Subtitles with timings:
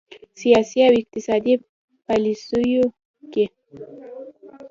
[0.41, 1.53] سیاسي او اقتصادي
[2.05, 2.83] پالیسیو
[3.33, 3.45] کې